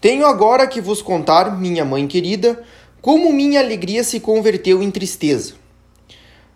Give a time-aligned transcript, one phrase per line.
[0.00, 2.62] Tenho agora que vos contar, minha mãe querida,
[3.00, 5.54] como minha alegria se converteu em tristeza.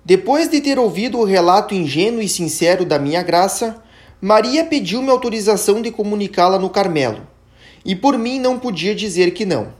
[0.04, 3.82] Depois de ter ouvido o relato ingênuo e sincero da minha graça,
[4.20, 7.26] Maria pediu-me autorização de comunicá-la no Carmelo,
[7.84, 9.72] e por mim não podia dizer que não.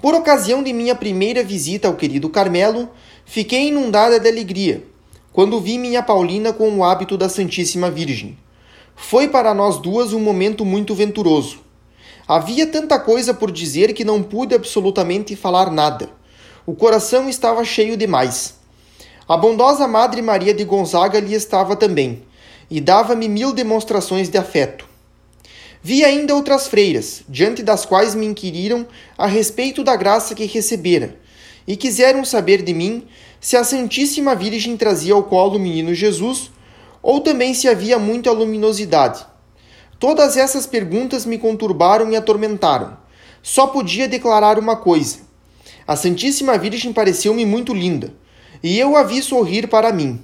[0.00, 2.88] Por ocasião de minha primeira visita ao querido Carmelo,
[3.24, 4.90] fiquei inundada de alegria
[5.32, 8.36] quando vi minha Paulina com o hábito da Santíssima Virgem.
[8.96, 11.60] Foi para nós duas um momento muito venturoso.
[12.32, 16.08] Havia tanta coisa por dizer que não pude absolutamente falar nada.
[16.64, 18.54] O coração estava cheio demais.
[19.28, 22.22] A bondosa Madre Maria de Gonzaga lhe estava também,
[22.70, 24.86] e dava-me mil demonstrações de afeto.
[25.82, 28.86] Vi ainda outras freiras, diante das quais me inquiriram
[29.18, 31.18] a respeito da graça que recebera,
[31.66, 33.08] e quiseram saber de mim
[33.40, 36.52] se a Santíssima Virgem trazia ao colo o menino Jesus,
[37.02, 39.26] ou também se havia muita luminosidade.
[40.00, 42.96] Todas essas perguntas me conturbaram e atormentaram.
[43.42, 45.18] Só podia declarar uma coisa.
[45.86, 48.14] A Santíssima Virgem pareceu-me muito linda,
[48.62, 50.18] e eu a vi sorrir para mim.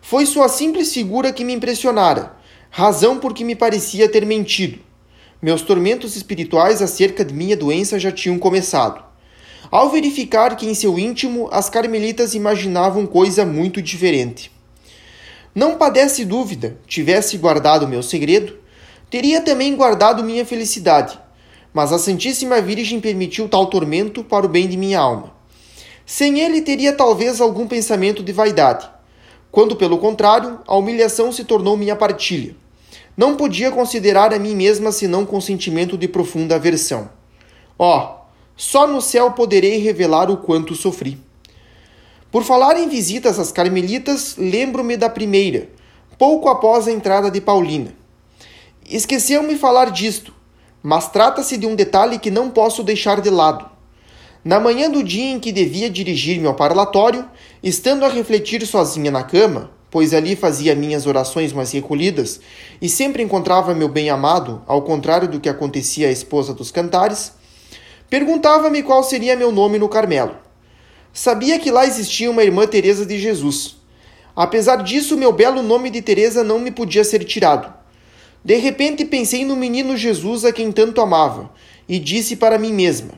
[0.00, 2.34] Foi sua simples figura que me impressionara,
[2.70, 4.78] razão por que me parecia ter mentido.
[5.42, 9.04] Meus tormentos espirituais acerca de minha doença já tinham começado.
[9.70, 14.50] Ao verificar que em seu íntimo as carmelitas imaginavam coisa muito diferente.
[15.54, 18.61] Não padece dúvida, tivesse guardado meu segredo,
[19.12, 21.20] teria também guardado minha felicidade,
[21.70, 25.34] mas a Santíssima Virgem permitiu tal tormento para o bem de minha alma.
[26.06, 28.88] Sem ele teria talvez algum pensamento de vaidade,
[29.50, 32.56] quando, pelo contrário, a humilhação se tornou minha partilha.
[33.14, 37.10] Não podia considerar a mim mesma senão com sentimento de profunda aversão.
[37.78, 38.24] Ó, oh,
[38.56, 41.20] só no céu poderei revelar o quanto sofri.
[42.30, 45.68] Por falar em visitas às carmelitas, lembro-me da primeira,
[46.16, 48.00] pouco após a entrada de Paulina.
[48.88, 50.34] Esqueceu-me falar disto,
[50.82, 53.70] mas trata-se de um detalhe que não posso deixar de lado.
[54.44, 57.24] Na manhã do dia em que devia dirigir-me ao parlatório,
[57.62, 62.40] estando a refletir sozinha na cama, pois ali fazia minhas orações mais recolhidas
[62.80, 67.32] e sempre encontrava meu bem-amado, ao contrário do que acontecia à esposa dos cantares,
[68.10, 70.34] perguntava-me qual seria meu nome no Carmelo.
[71.12, 73.76] Sabia que lá existia uma irmã Teresa de Jesus.
[74.34, 77.81] Apesar disso, meu belo nome de Teresa não me podia ser tirado.
[78.44, 81.50] De repente pensei no menino Jesus a quem tanto amava
[81.88, 83.12] e disse para mim mesma: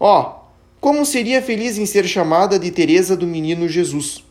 [0.00, 0.44] Ó, oh,
[0.80, 4.24] como seria feliz em ser chamada de Teresa do menino Jesus.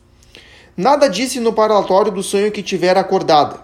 [0.75, 3.63] Nada disse no parlatório do sonho que tivera acordada,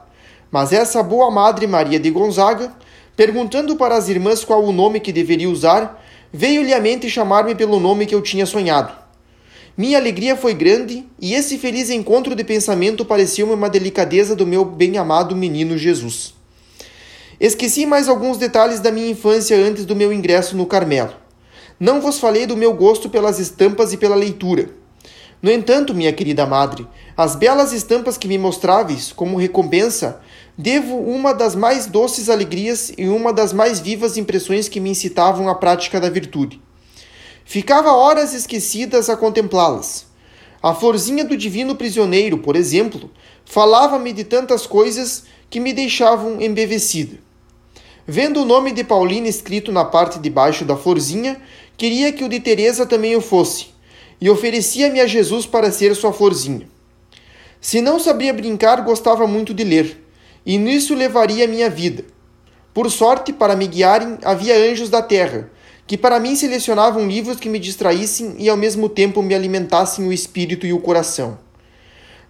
[0.52, 2.72] mas essa boa madre Maria de Gonzaga,
[3.16, 7.80] perguntando para as irmãs qual o nome que deveria usar, veio-lhe à mente chamar-me pelo
[7.80, 8.94] nome que eu tinha sonhado.
[9.76, 14.64] Minha alegria foi grande e esse feliz encontro de pensamento pareceu-me uma delicadeza do meu
[14.64, 16.39] bem-amado menino Jesus.
[17.40, 21.14] Esqueci mais alguns detalhes da minha infância antes do meu ingresso no Carmelo.
[21.80, 24.70] Não vos falei do meu gosto pelas estampas e pela leitura.
[25.42, 26.86] No entanto, minha querida madre,
[27.16, 30.20] as belas estampas que me mostráveis, como recompensa,
[30.58, 35.48] devo uma das mais doces alegrias e uma das mais vivas impressões que me incitavam
[35.48, 36.62] à prática da virtude.
[37.46, 40.08] Ficava horas esquecidas a contemplá-las.
[40.62, 43.10] A florzinha do divino prisioneiro, por exemplo,
[43.46, 47.29] falava-me de tantas coisas que me deixavam embevecida.
[48.12, 51.40] Vendo o nome de Paulina escrito na parte de baixo da florzinha,
[51.78, 53.68] queria que o de Teresa também o fosse,
[54.20, 56.68] e oferecia-me a Jesus para ser sua florzinha.
[57.62, 60.04] Se não sabia brincar, gostava muito de ler,
[60.44, 62.04] e nisso levaria minha vida.
[62.74, 65.48] Por sorte, para me guiarem, havia anjos da terra,
[65.86, 70.12] que para mim selecionavam livros que me distraíssem e ao mesmo tempo me alimentassem o
[70.12, 71.38] espírito e o coração.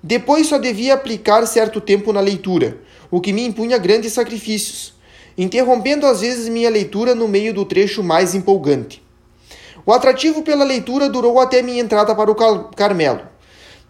[0.03, 2.79] Depois só devia aplicar certo tempo na leitura,
[3.09, 4.98] o que me impunha grandes sacrifícios
[5.41, 9.01] interrompendo às vezes minha leitura no meio do trecho mais empolgante.
[9.85, 12.35] O atrativo pela leitura durou até minha entrada para o
[12.75, 13.21] Carmelo.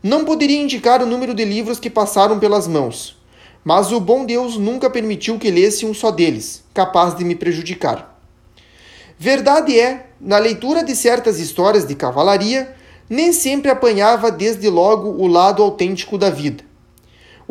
[0.04, 3.18] Não poderia indicar o número de livros que passaram pelas mãos,
[3.66, 8.22] mas o bom Deus nunca permitiu que lesse um só deles, capaz de me prejudicar.
[9.18, 12.76] Verdade é, na leitura de certas histórias de cavalaria,
[13.10, 16.69] nem sempre apanhava desde logo o lado autêntico da vida.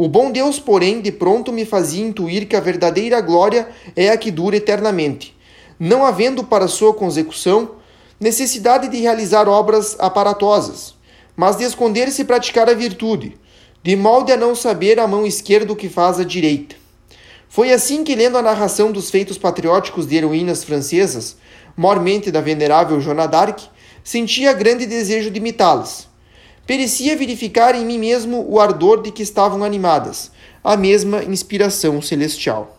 [0.00, 4.16] O bom Deus, porém, de pronto me fazia intuir que a verdadeira glória é a
[4.16, 5.36] que dura eternamente,
[5.76, 7.72] não havendo para sua consecução
[8.20, 10.94] necessidade de realizar obras aparatosas,
[11.36, 13.36] mas de esconder-se e praticar a virtude,
[13.82, 16.76] de molde a não saber a mão esquerda o que faz a direita.
[17.48, 21.36] Foi assim que, lendo a narração dos feitos patrióticos de heroínas francesas,
[21.76, 23.64] mormente da venerável Joana d'Arc,
[24.04, 26.07] sentia grande desejo de imitá-las
[26.68, 30.30] Perecia verificar em mim mesmo o ardor de que estavam animadas,
[30.62, 32.77] a mesma inspiração celestial.